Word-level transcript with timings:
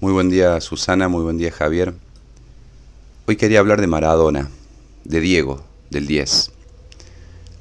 Muy 0.00 0.14
buen 0.14 0.30
día 0.30 0.58
Susana, 0.62 1.08
muy 1.10 1.22
buen 1.22 1.36
día 1.36 1.52
Javier. 1.52 1.92
Hoy 3.26 3.36
quería 3.36 3.58
hablar 3.58 3.82
de 3.82 3.86
Maradona, 3.86 4.48
de 5.04 5.20
Diego, 5.20 5.62
del 5.90 6.06
10. 6.06 6.52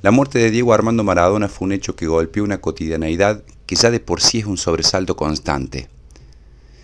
La 0.04 0.12
muerte 0.12 0.40
de 0.40 0.50
Diego 0.50 0.72
Armando 0.72 1.04
Maradona 1.04 1.50
fue 1.50 1.66
un 1.66 1.74
hecho 1.74 1.98
que 1.98 2.08
golpeó 2.08 2.46
una 2.46 2.62
cotidianeidad 2.62 3.44
que 3.66 3.76
ya 3.76 3.92
de 3.92 4.00
por 4.00 4.22
sí 4.22 4.40
es 4.40 4.46
un 4.46 4.56
sobresalto 4.56 5.18
constante. 5.18 5.90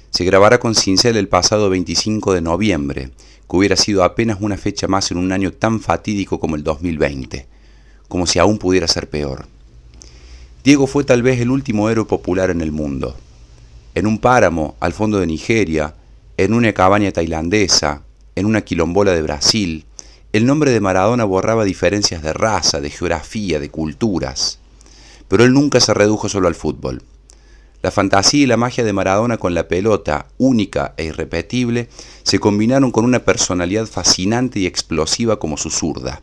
Se 0.10 0.26
grabará 0.26 0.60
con 0.60 0.76
cincel 0.76 1.15
el 1.15 1.29
pasado 1.29 1.69
25 1.69 2.33
de 2.33 2.41
noviembre, 2.41 3.11
que 3.49 3.55
hubiera 3.55 3.77
sido 3.77 4.03
apenas 4.03 4.39
una 4.41 4.57
fecha 4.57 4.89
más 4.89 5.09
en 5.11 5.17
un 5.17 5.31
año 5.31 5.53
tan 5.53 5.79
fatídico 5.79 6.37
como 6.37 6.57
el 6.57 6.65
2020, 6.65 7.47
como 8.09 8.27
si 8.27 8.39
aún 8.39 8.57
pudiera 8.57 8.89
ser 8.89 9.09
peor. 9.09 9.45
Diego 10.65 10.85
fue 10.85 11.05
tal 11.05 11.23
vez 11.23 11.39
el 11.39 11.49
último 11.49 11.89
héroe 11.89 12.03
popular 12.03 12.49
en 12.49 12.59
el 12.59 12.73
mundo. 12.73 13.15
En 13.96 14.07
un 14.07 14.20
páramo 14.20 14.75
al 14.82 14.91
fondo 14.91 15.21
de 15.21 15.25
Nigeria, 15.25 15.96
en 16.36 16.54
una 16.54 16.73
cabaña 16.73 17.14
tailandesa, 17.14 18.02
en 18.36 18.46
una 18.46 18.60
quilombola 18.60 19.14
de 19.14 19.21
Brasil, 19.21 19.86
el 20.33 20.46
nombre 20.46 20.71
de 20.71 20.82
Maradona 20.82 21.24
borraba 21.24 21.64
diferencias 21.64 22.21
de 22.21 22.33
raza, 22.33 22.82
de 22.82 22.89
geografía, 22.89 23.57
de 23.57 23.69
culturas. 23.69 24.60
Pero 25.29 25.46
él 25.46 25.54
nunca 25.54 25.79
se 25.79 25.93
redujo 25.93 26.28
solo 26.28 26.50
al 26.50 26.55
fútbol. 26.55 27.04
La 27.82 27.89
fantasía 27.89 28.43
y 28.43 28.47
la 28.47 28.57
magia 28.57 28.83
de 28.83 28.92
Maradona 28.92 29.38
con 29.38 29.54
la 29.54 29.69
pelota, 29.69 30.27
única 30.38 30.93
e 30.97 31.05
irrepetible, 31.05 31.88
se 32.23 32.39
combinaron 32.39 32.91
con 32.91 33.05
una 33.05 33.19
personalidad 33.19 33.86
fascinante 33.86 34.59
y 34.59 34.66
explosiva 34.66 35.39
como 35.39 35.55
su 35.55 35.69
zurda. 35.69 36.22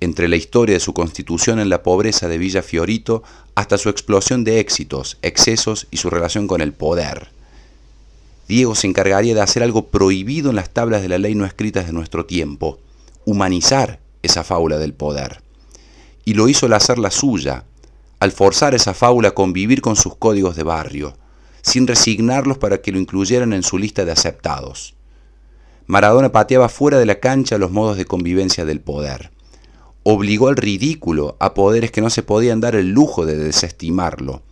Entre 0.00 0.28
la 0.28 0.36
historia 0.36 0.74
de 0.74 0.80
su 0.80 0.92
constitución 0.92 1.60
en 1.60 1.68
la 1.68 1.82
pobreza 1.82 2.28
de 2.28 2.38
Villa 2.38 2.62
Fiorito 2.62 3.22
hasta 3.54 3.78
su 3.78 3.88
explosión 3.88 4.44
de 4.44 4.60
éxitos, 4.60 5.18
excesos 5.22 5.86
y 5.90 5.98
su 5.98 6.10
relación 6.10 6.46
con 6.46 6.60
el 6.60 6.72
poder. 6.72 7.28
Diego 8.48 8.74
se 8.74 8.86
encargaría 8.86 9.34
de 9.34 9.40
hacer 9.40 9.62
algo 9.62 9.86
prohibido 9.86 10.50
en 10.50 10.56
las 10.56 10.70
tablas 10.70 11.02
de 11.02 11.08
la 11.08 11.18
ley 11.18 11.34
no 11.34 11.46
escritas 11.46 11.86
de 11.86 11.92
nuestro 11.92 12.26
tiempo, 12.26 12.78
humanizar 13.24 14.00
esa 14.22 14.44
fábula 14.44 14.78
del 14.78 14.92
poder. 14.92 15.42
Y 16.24 16.34
lo 16.34 16.48
hizo 16.48 16.66
al 16.66 16.74
hacer 16.74 16.98
la 16.98 17.10
suya, 17.10 17.64
al 18.20 18.32
forzar 18.32 18.74
esa 18.74 18.94
fábula 18.94 19.28
a 19.28 19.34
convivir 19.34 19.80
con 19.80 19.96
sus 19.96 20.16
códigos 20.16 20.56
de 20.56 20.62
barrio, 20.62 21.16
sin 21.62 21.86
resignarlos 21.86 22.58
para 22.58 22.82
que 22.82 22.92
lo 22.92 22.98
incluyeran 22.98 23.52
en 23.52 23.62
su 23.62 23.78
lista 23.78 24.04
de 24.04 24.12
aceptados. 24.12 24.94
Maradona 25.86 26.32
pateaba 26.32 26.68
fuera 26.68 26.98
de 26.98 27.06
la 27.06 27.20
cancha 27.20 27.58
los 27.58 27.70
modos 27.70 27.96
de 27.96 28.06
convivencia 28.06 28.64
del 28.64 28.80
poder. 28.80 29.30
Obligó 30.04 30.48
al 30.48 30.56
ridículo 30.56 31.36
a 31.40 31.54
poderes 31.54 31.90
que 31.90 32.02
no 32.02 32.10
se 32.10 32.22
podían 32.22 32.60
dar 32.60 32.76
el 32.76 32.90
lujo 32.90 33.24
de 33.24 33.36
desestimarlo, 33.36 34.42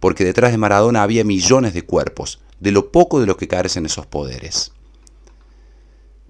porque 0.00 0.22
detrás 0.22 0.52
de 0.52 0.58
Maradona 0.58 1.02
había 1.02 1.24
millones 1.24 1.72
de 1.72 1.82
cuerpos, 1.82 2.40
de 2.60 2.72
lo 2.72 2.92
poco 2.92 3.18
de 3.18 3.26
lo 3.26 3.38
que 3.38 3.48
carecen 3.48 3.86
esos 3.86 4.04
poderes. 4.04 4.72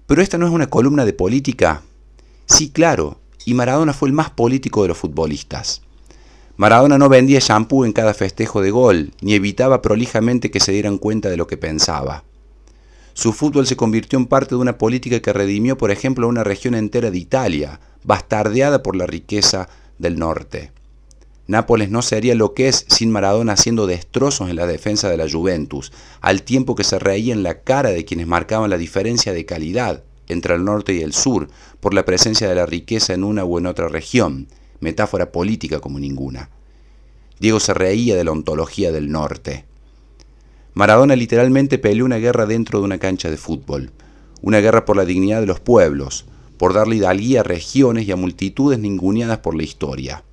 Pero 0.07 0.21
esta 0.21 0.37
no 0.37 0.47
es 0.47 0.53
una 0.53 0.69
columna 0.69 1.05
de 1.05 1.11
política. 1.11 1.83
Sí, 2.45 2.69
claro, 2.69 3.19
y 3.45 3.53
Maradona 3.53 3.93
fue 3.93 4.07
el 4.07 4.13
más 4.13 4.29
político 4.29 4.81
de 4.81 4.87
los 4.87 4.97
futbolistas. 4.97 5.81
Maradona 6.55 6.97
no 6.97 7.09
vendía 7.09 7.39
shampoo 7.39 7.85
en 7.85 7.93
cada 7.93 8.13
festejo 8.13 8.61
de 8.61 8.71
gol, 8.71 9.11
ni 9.21 9.33
evitaba 9.33 9.81
prolijamente 9.81 10.51
que 10.51 10.59
se 10.59 10.71
dieran 10.71 10.97
cuenta 10.97 11.29
de 11.29 11.37
lo 11.37 11.47
que 11.47 11.57
pensaba. 11.57 12.23
Su 13.13 13.33
fútbol 13.33 13.67
se 13.67 13.75
convirtió 13.75 14.17
en 14.17 14.25
parte 14.25 14.55
de 14.55 14.61
una 14.61 14.77
política 14.77 15.19
que 15.19 15.33
redimió, 15.33 15.77
por 15.77 15.91
ejemplo, 15.91 16.25
a 16.25 16.29
una 16.29 16.43
región 16.43 16.75
entera 16.75 17.11
de 17.11 17.17
Italia, 17.17 17.79
bastardeada 18.03 18.83
por 18.83 18.95
la 18.95 19.05
riqueza 19.05 19.69
del 19.97 20.17
norte. 20.17 20.71
Nápoles 21.47 21.89
no 21.89 22.03
sería 22.03 22.35
lo 22.35 22.53
que 22.53 22.67
es 22.67 22.85
sin 22.89 23.09
Maradona 23.09 23.53
haciendo 23.53 23.87
destrozos 23.87 24.49
en 24.49 24.55
la 24.55 24.67
defensa 24.67 25.09
de 25.09 25.17
la 25.17 25.27
Juventus, 25.27 25.91
al 26.21 26.43
tiempo 26.43 26.75
que 26.75 26.83
se 26.83 26.99
reía 26.99 27.33
en 27.33 27.41
la 27.41 27.61
cara 27.61 27.89
de 27.89 28.05
quienes 28.05 28.27
marcaban 28.27 28.69
la 28.69 28.77
diferencia 28.77 29.33
de 29.33 29.45
calidad 29.45 30.03
entre 30.27 30.53
el 30.53 30.63
norte 30.63 30.93
y 30.93 31.01
el 31.01 31.13
sur 31.13 31.49
por 31.79 31.95
la 31.95 32.05
presencia 32.05 32.47
de 32.47 32.53
la 32.53 32.67
riqueza 32.67 33.13
en 33.13 33.23
una 33.23 33.45
u 33.45 33.57
en 33.57 33.65
otra 33.65 33.87
región, 33.87 34.47
metáfora 34.79 35.31
política 35.31 35.79
como 35.79 35.99
ninguna. 35.99 36.51
Diego 37.39 37.59
se 37.59 37.73
reía 37.73 38.15
de 38.15 38.23
la 38.23 38.31
ontología 38.31 38.91
del 38.91 39.11
norte. 39.11 39.65
Maradona 40.75 41.15
literalmente 41.15 41.79
peleó 41.79 42.05
una 42.05 42.17
guerra 42.17 42.45
dentro 42.45 42.79
de 42.79 42.85
una 42.85 42.99
cancha 42.99 43.31
de 43.31 43.37
fútbol, 43.37 43.91
una 44.41 44.59
guerra 44.59 44.85
por 44.85 44.95
la 44.95 45.05
dignidad 45.05 45.41
de 45.41 45.47
los 45.47 45.59
pueblos, 45.59 46.25
por 46.59 46.73
darle 46.73 46.97
hidalguía 46.97 47.39
a 47.39 47.43
regiones 47.43 48.07
y 48.07 48.11
a 48.11 48.17
multitudes 48.17 48.77
ninguneadas 48.77 49.39
por 49.39 49.55
la 49.55 49.63
historia. 49.63 50.23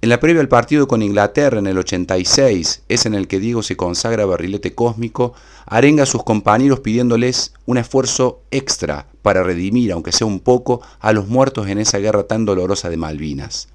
En 0.00 0.08
la 0.08 0.20
previa 0.20 0.40
al 0.40 0.48
partido 0.48 0.86
con 0.86 1.02
Inglaterra 1.02 1.58
en 1.58 1.66
el 1.66 1.78
86, 1.78 2.82
es 2.88 3.06
en 3.06 3.14
el 3.14 3.26
que 3.26 3.40
Diego 3.40 3.62
se 3.62 3.76
consagra 3.76 4.24
barrilete 4.24 4.74
cósmico, 4.74 5.32
arenga 5.66 6.04
a 6.04 6.06
sus 6.06 6.22
compañeros 6.22 6.80
pidiéndoles 6.80 7.54
un 7.66 7.78
esfuerzo 7.78 8.42
extra 8.50 9.08
para 9.22 9.42
redimir, 9.42 9.92
aunque 9.92 10.12
sea 10.12 10.26
un 10.26 10.40
poco, 10.40 10.82
a 11.00 11.12
los 11.12 11.26
muertos 11.26 11.68
en 11.68 11.78
esa 11.78 11.98
guerra 11.98 12.24
tan 12.24 12.44
dolorosa 12.44 12.88
de 12.90 12.98
Malvinas. 12.98 13.68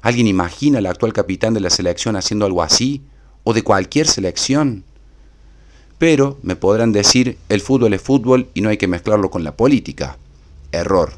¿Alguien 0.00 0.26
imagina 0.26 0.78
al 0.78 0.86
actual 0.86 1.12
capitán 1.12 1.54
de 1.54 1.60
la 1.60 1.70
selección 1.70 2.16
haciendo 2.16 2.46
algo 2.46 2.62
así? 2.62 3.02
¿O 3.44 3.52
de 3.52 3.62
cualquier 3.62 4.08
selección? 4.08 4.84
Pero, 5.98 6.38
me 6.42 6.56
podrán 6.56 6.90
decir, 6.90 7.38
el 7.48 7.60
fútbol 7.60 7.94
es 7.94 8.02
fútbol 8.02 8.48
y 8.54 8.62
no 8.62 8.70
hay 8.70 8.76
que 8.78 8.88
mezclarlo 8.88 9.30
con 9.30 9.44
la 9.44 9.56
política. 9.56 10.16
Error. 10.72 11.12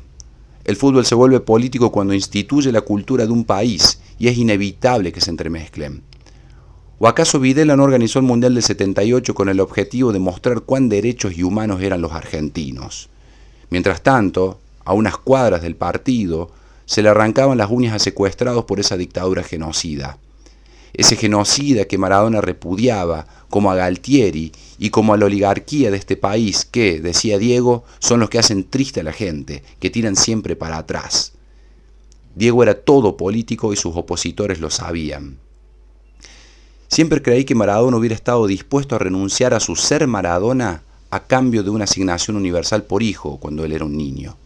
El 0.65 0.77
fútbol 0.77 1.07
se 1.07 1.15
vuelve 1.15 1.41
político 1.41 1.93
cuando 1.93 2.15
instituye 2.15 2.73
la 2.73 2.81
cultura 2.83 3.27
de 3.27 3.33
un 3.33 3.45
país 3.45 4.01
y 4.19 4.29
es 4.29 4.37
inevitable 4.37 5.13
que 5.13 5.21
se 5.21 5.31
entremezclen. 5.31 6.03
¿O 6.99 7.09
acaso 7.09 7.41
Videla 7.41 7.77
no 7.77 7.85
organizó 7.85 8.19
el 8.19 8.25
Mundial 8.25 8.55
del 8.55 8.63
78 8.63 9.35
con 9.35 9.49
el 9.49 9.61
objetivo 9.61 10.13
de 10.13 10.19
mostrar 10.19 10.61
cuán 10.61 10.89
derechos 10.89 11.37
y 11.37 11.43
humanos 11.43 11.83
eran 11.83 12.01
los 12.01 12.13
argentinos? 12.13 13.09
Mientras 13.71 14.03
tanto, 14.03 14.61
a 14.85 14.93
unas 14.93 15.17
cuadras 15.17 15.63
del 15.63 15.77
partido, 15.77 16.51
se 16.87 17.03
le 17.03 17.09
arrancaban 17.09 17.59
las 17.59 17.71
uñas 17.71 17.95
a 17.95 17.99
secuestrados 17.99 18.65
por 18.65 18.81
esa 18.81 18.97
dictadura 18.97 19.43
genocida 19.43 20.19
ese 20.95 21.17
genocida 21.17 21.87
que 21.87 21.99
Maradona 21.99 22.41
repudiaba, 22.41 23.27
como 23.51 23.71
a 23.71 23.75
Galtieri 23.75 24.53
y 24.79 24.91
como 24.91 25.13
a 25.13 25.17
la 25.17 25.27
oligarquía 25.27 25.91
de 25.91 25.97
este 25.97 26.17
país 26.17 26.65
que, 26.65 27.01
decía 27.01 27.39
Diego, 27.39 27.85
son 27.99 28.21
los 28.21 28.31
que 28.31 28.39
hacen 28.39 28.65
triste 28.65 29.01
a 29.01 29.05
la 29.05 29.13
gente, 29.13 29.63
que 29.81 29.91
tiran 29.91 30.17
siempre 30.17 30.57
para 30.57 30.79
atrás. 30.79 31.33
Diego 32.35 32.63
era 32.63 32.75
todo 32.75 33.17
político 33.17 33.73
y 33.73 33.77
sus 33.77 33.97
opositores 33.97 34.61
lo 34.61 34.71
sabían. 34.71 35.39
Siempre 36.89 37.23
creí 37.23 37.45
que 37.45 37.55
Maradona 37.55 37.97
hubiera 37.97 38.15
estado 38.15 38.47
dispuesto 38.47 38.95
a 38.95 38.99
renunciar 38.99 39.55
a 39.55 39.61
su 39.61 39.75
ser 39.77 40.07
Maradona 40.07 40.83
a 41.11 41.21
cambio 41.21 41.63
de 41.63 41.71
una 41.71 41.85
asignación 41.85 42.37
universal 42.37 42.85
por 42.85 43.03
hijo 43.03 43.39
cuando 43.39 43.65
él 43.65 43.73
era 43.73 43.85
un 43.85 43.97
niño. 43.97 44.37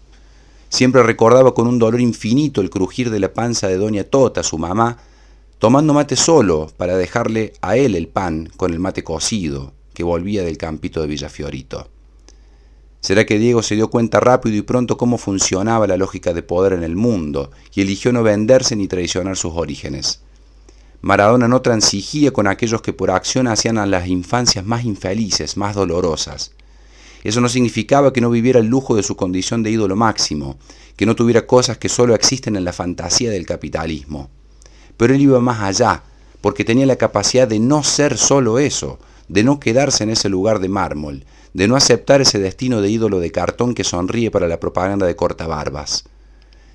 Siempre 0.71 1.03
recordaba 1.03 1.55
con 1.55 1.67
un 1.67 1.79
dolor 1.79 2.01
infinito 2.01 2.61
el 2.61 2.71
crujir 2.71 3.11
de 3.11 3.21
la 3.21 3.33
panza 3.33 3.69
de 3.69 3.79
Doña 3.79 4.05
Tota, 4.05 4.43
su 4.43 4.59
mamá, 4.59 4.99
tomando 5.59 5.93
mate 5.93 6.15
solo 6.15 6.71
para 6.77 6.97
dejarle 6.97 7.53
a 7.61 7.77
él 7.77 7.97
el 7.97 8.09
pan 8.09 8.49
con 8.57 8.73
el 8.73 8.79
mate 8.79 9.03
cocido 9.03 9.73
que 9.93 10.05
volvía 10.05 10.45
del 10.45 10.57
campito 10.57 11.01
de 11.01 11.09
Villafiorito. 11.09 11.89
¿Será 13.01 13.27
que 13.27 13.39
Diego 13.39 13.63
se 13.63 13.75
dio 13.75 13.91
cuenta 13.91 14.21
rápido 14.21 14.57
y 14.57 14.63
pronto 14.63 14.97
cómo 14.97 15.19
funcionaba 15.19 15.87
la 15.87 15.97
lógica 15.97 16.33
de 16.33 16.43
poder 16.43 16.73
en 16.73 16.85
el 16.85 16.95
mundo 16.95 17.51
y 17.75 17.81
eligió 17.81 18.13
no 18.13 18.23
venderse 18.23 18.77
ni 18.77 18.87
traicionar 18.87 19.37
sus 19.37 19.53
orígenes? 19.55 20.23
Maradona 21.01 21.47
no 21.47 21.63
transigía 21.63 22.33
con 22.33 22.49
aquellos 22.49 22.83
que 22.83 22.93
por 22.93 23.11
acción 23.11 23.47
hacían 23.47 23.79
a 23.79 23.87
las 23.87 24.09
infancias 24.09 24.65
más 24.65 24.85
infelices, 24.85 25.57
más 25.57 25.75
dolorosas. 25.77 26.53
Eso 27.25 27.41
no 27.41 27.49
significaba 27.49 28.13
que 28.13 28.21
no 28.21 28.31
viviera 28.31 28.61
el 28.61 28.67
lujo 28.67 28.95
de 28.95 29.03
su 29.03 29.17
condición 29.17 29.63
de 29.63 29.71
ídolo 29.71 29.97
máximo, 29.97 30.59
que 30.97 31.07
no 31.07 31.17
tuviera 31.17 31.47
cosas 31.47 31.79
que 31.79 31.89
solo 31.89 32.15
existen 32.15 32.57
en 32.57 32.65
la 32.65 32.73
fantasía 32.73 33.31
del 33.31 33.47
capitalismo. 33.47 34.31
Pero 34.99 35.15
él 35.15 35.23
iba 35.23 35.41
más 35.41 35.61
allá, 35.61 36.03
porque 36.43 36.65
tenía 36.65 36.85
la 36.85 36.97
capacidad 36.97 37.49
de 37.49 37.59
no 37.59 37.83
ser 37.83 38.19
solo 38.19 38.59
eso, 38.59 38.99
de 39.29 39.43
no 39.45 39.59
quedarse 39.59 40.05
en 40.05 40.11
ese 40.11 40.29
lugar 40.29 40.59
de 40.59 40.69
mármol, 40.69 41.25
de 41.55 41.69
no 41.69 41.77
aceptar 41.77 42.21
ese 42.21 42.39
destino 42.39 42.83
de 42.83 42.91
ídolo 42.91 43.21
de 43.21 43.33
cartón 43.33 43.75
que 43.75 43.85
sonríe 43.85 44.31
para 44.31 44.49
la 44.49 44.61
propaganda 44.61 45.07
de 45.07 45.17
cortabarbas. 45.17 46.05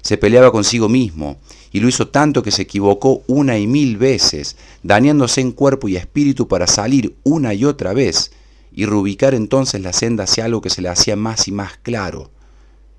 Se 0.02 0.18
peleaba 0.18 0.52
consigo 0.52 0.90
mismo, 0.90 1.38
y 1.72 1.80
lo 1.80 1.88
hizo 1.88 2.10
tanto 2.10 2.44
que 2.44 2.52
se 2.52 2.64
equivocó 2.64 3.24
una 3.28 3.58
y 3.58 3.68
mil 3.68 3.98
veces, 3.98 4.58
dañándose 4.84 5.42
en 5.42 5.52
cuerpo 5.52 5.88
y 5.88 5.96
espíritu 5.96 6.48
para 6.48 6.68
salir 6.68 7.16
una 7.24 7.54
y 7.54 7.66
otra 7.66 7.94
vez, 7.94 8.32
y 8.72 8.86
reubicar 8.86 9.34
entonces 9.34 9.82
la 9.82 9.94
senda 9.94 10.26
hacia 10.26 10.46
algo 10.46 10.62
que 10.62 10.70
se 10.70 10.82
le 10.82 10.90
hacía 10.90 11.16
más 11.16 11.48
y 11.48 11.52
más 11.52 11.78
claro. 11.78 12.32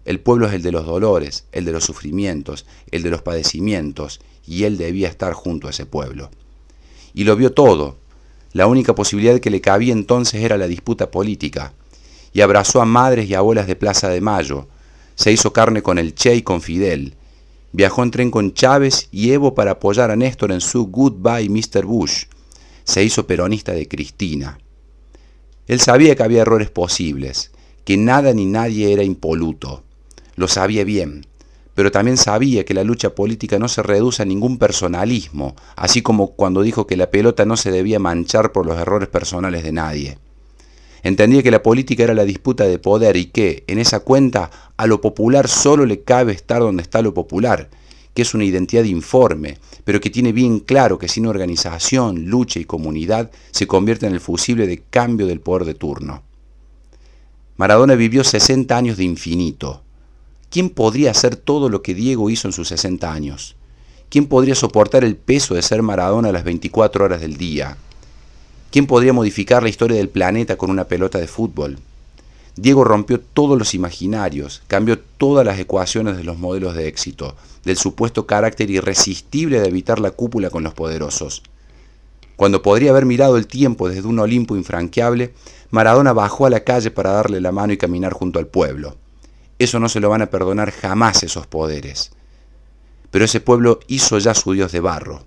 El 0.05 0.20
pueblo 0.20 0.47
es 0.47 0.55
el 0.55 0.62
de 0.62 0.73
los 0.73 0.87
dolores, 0.87 1.44
el 1.53 1.65
de 1.65 1.73
los 1.73 1.85
sufrimientos, 1.85 2.67
el 2.91 3.03
de 3.03 3.11
los 3.11 3.23
padecimientos, 3.23 4.20
y 4.46 4.64
él 4.64 4.76
debía 4.76 5.08
estar 5.08 5.32
junto 5.32 5.67
a 5.67 5.70
ese 5.70 5.87
pueblo. 5.87 6.31
Y 7.14 7.25
lo 7.25 7.37
vio 7.37 7.52
todo. 7.52 7.96
La 8.52 8.67
única 8.67 8.94
posibilidad 8.94 9.41
que 9.41 9.50
le 9.50 9.61
cabía 9.61 9.93
entonces 9.93 10.43
era 10.43 10.56
la 10.56 10.67
disputa 10.67 11.11
política, 11.11 11.73
y 12.32 12.41
abrazó 12.41 12.81
a 12.81 12.85
madres 12.85 13.29
y 13.29 13.35
abuelas 13.35 13.67
de 13.67 13.76
Plaza 13.76 14.08
de 14.08 14.20
Mayo, 14.20 14.69
se 15.14 15.32
hizo 15.32 15.52
carne 15.52 15.82
con 15.82 15.99
el 15.99 16.14
Che 16.14 16.35
y 16.35 16.43
con 16.43 16.61
Fidel, 16.61 17.14
viajó 17.73 18.02
en 18.02 18.11
tren 18.11 18.31
con 18.31 18.55
Chávez 18.55 19.08
y 19.11 19.32
Evo 19.32 19.55
para 19.55 19.73
apoyar 19.73 20.11
a 20.11 20.17
Néstor 20.17 20.52
en 20.52 20.61
su 20.61 20.87
Goodbye 20.87 21.49
Mr. 21.49 21.85
Bush, 21.85 22.25
se 22.85 23.02
hizo 23.02 23.26
peronista 23.26 23.73
de 23.73 23.88
Cristina. 23.88 24.58
Él 25.67 25.81
sabía 25.81 26.14
que 26.14 26.23
había 26.23 26.43
errores 26.43 26.70
posibles, 26.70 27.50
que 27.85 27.96
nada 27.96 28.32
ni 28.35 28.46
nadie 28.46 28.93
era 28.93 29.02
impoluto. 29.02 29.82
Lo 30.37 30.49
sabía 30.49 30.85
bien, 30.85 31.26
pero 31.75 31.91
también 31.91 32.17
sabía 32.17 32.65
que 32.65 32.75
la 32.75 32.85
lucha 32.85 33.15
política 33.15 33.59
no 33.59 33.69
se 33.69 33.82
reduce 33.82 34.23
a 34.23 34.26
ningún 34.26 34.59
personalismo, 34.59 35.56
así 35.76 36.03
como 36.03 36.32
cuando 36.32 36.62
dijo 36.62 36.87
que 36.87 36.97
la 36.97 37.11
pelota 37.11 37.44
no 37.44 37.56
se 37.56 37.71
debía 37.71 37.99
manchar 37.99 38.53
por 38.53 38.67
los 38.67 38.79
errores 38.79 39.09
personales 39.09 39.62
de 39.65 39.73
nadie. 39.73 40.19
Entendía 41.03 41.43
que 41.43 41.50
la 41.50 41.62
política 41.62 42.05
era 42.05 42.15
la 42.15 42.25
disputa 42.25 42.65
de 42.65 42.79
poder 42.79 43.17
y 43.17 43.26
que, 43.26 43.65
en 43.67 43.79
esa 43.79 44.00
cuenta, 44.00 44.50
a 44.76 44.87
lo 44.87 45.00
popular 45.03 45.49
solo 45.49 45.85
le 45.85 46.03
cabe 46.03 46.32
estar 46.32 46.61
donde 46.61 46.82
está 46.82 47.03
lo 47.03 47.12
popular, 47.12 47.69
que 48.15 48.23
es 48.23 48.32
una 48.32 48.44
identidad 48.44 48.85
informe, 48.85 49.59
pero 49.85 50.00
que 50.00 50.09
tiene 50.09 50.32
bien 50.32 50.61
claro 50.61 50.99
que 50.99 51.09
sin 51.09 51.27
organización, 51.27 52.27
lucha 52.27 52.59
y 52.59 52.65
comunidad 52.65 53.31
se 53.50 53.67
convierte 53.67 54.06
en 54.06 54.15
el 54.15 54.20
fusible 54.20 54.67
de 54.67 54.82
cambio 54.88 55.27
del 55.27 55.41
poder 55.41 55.67
de 55.67 55.75
turno. 55.75 56.23
Maradona 57.56 57.94
vivió 57.94 58.25
60 58.25 58.75
años 58.77 58.97
de 58.97 59.05
infinito. 59.05 59.83
¿Quién 60.55 60.71
podría 60.71 61.11
hacer 61.11 61.35
todo 61.35 61.69
lo 61.69 61.83
que 61.83 61.97
Diego 61.97 62.31
hizo 62.31 62.47
en 62.47 62.53
sus 62.53 62.69
60 62.69 63.12
años? 63.12 63.56
¿Quién 64.09 64.27
podría 64.27 64.55
soportar 64.55 65.03
el 65.03 65.17
peso 65.17 65.56
de 65.56 65.62
ser 65.62 65.83
Maradona 65.83 66.31
las 66.31 66.45
24 66.45 67.05
horas 67.05 67.21
del 67.21 67.37
día? 67.37 67.77
¿Quién 68.71 68.87
podría 68.87 69.12
modificar 69.12 69.65
la 69.65 69.69
historia 69.69 69.97
del 69.97 70.11
planeta 70.11 70.55
con 70.55 70.71
una 70.71 70.85
pelota 70.85 71.19
de 71.19 71.27
fútbol? 71.27 71.79
Diego 72.55 72.85
rompió 72.85 73.19
todos 73.19 73.59
los 73.59 73.75
imaginarios, 73.75 74.62
cambió 74.69 74.97
todas 74.97 75.45
las 75.45 75.59
ecuaciones 75.59 76.17
de 76.17 76.23
los 76.23 76.39
modelos 76.39 76.77
de 76.77 76.87
éxito, 76.87 77.35
del 77.65 77.77
supuesto 77.77 78.25
carácter 78.25 78.71
irresistible 78.71 79.59
de 79.59 79.67
evitar 79.67 79.99
la 79.99 80.12
cúpula 80.12 80.51
con 80.51 80.62
los 80.62 80.73
poderosos. 80.73 81.43
Cuando 82.37 82.62
podría 82.62 82.93
haber 82.93 83.06
mirado 83.06 83.39
el 83.39 83.49
tiempo 83.49 83.89
desde 83.89 84.06
un 84.06 84.21
Olimpo 84.21 84.55
infranqueable, 84.55 85.35
Maradona 85.73 86.12
bajó 86.12 86.47
a 86.47 86.51
la 86.51 86.61
calle 86.61 86.93
para 86.93 87.11
darle 87.11 87.41
la 87.41 87.51
mano 87.51 87.73
y 87.73 87.77
caminar 87.77 88.12
junto 88.12 88.39
al 88.39 88.47
pueblo. 88.47 88.95
Eso 89.59 89.81
no 89.81 89.89
se 89.89 90.01
lo 90.01 90.11
van 90.11 90.23
a 90.23 90.31
perdonar 90.31 90.71
jamás 90.71 91.23
esos 91.23 91.47
poderes. 91.47 92.12
Pero 93.11 93.25
ese 93.25 93.41
pueblo 93.41 93.81
hizo 93.87 94.19
ya 94.19 94.35
su 94.35 94.53
Dios 94.53 94.73
de 94.73 94.81
barro. 94.81 95.25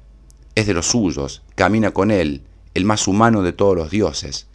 Es 0.56 0.68
de 0.68 0.74
los 0.74 0.88
suyos, 0.88 1.44
camina 1.56 1.92
con 1.92 2.12
él, 2.12 2.44
el 2.74 2.86
más 2.86 3.08
humano 3.08 3.44
de 3.44 3.54
todos 3.54 3.76
los 3.76 3.90
dioses 3.90 4.48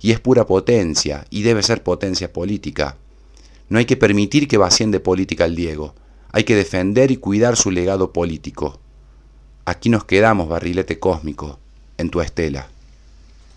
y 0.00 0.12
es 0.12 0.20
pura 0.20 0.46
potencia, 0.46 1.26
y 1.30 1.42
debe 1.42 1.62
ser 1.62 1.82
potencia 1.82 2.32
política. 2.32 2.96
No 3.68 3.78
hay 3.78 3.84
que 3.84 3.96
permitir 3.96 4.48
que 4.48 4.56
vacíen 4.56 4.90
de 4.90 5.00
política 5.00 5.44
al 5.44 5.56
Diego, 5.56 5.94
hay 6.30 6.44
que 6.44 6.56
defender 6.56 7.10
y 7.10 7.16
cuidar 7.16 7.56
su 7.56 7.70
legado 7.70 8.12
político. 8.12 8.80
Aquí 9.64 9.88
nos 9.88 10.04
quedamos, 10.04 10.48
barrilete 10.48 10.98
cósmico, 10.98 11.58
en 11.96 12.10
tu 12.10 12.20
estela. 12.20 12.68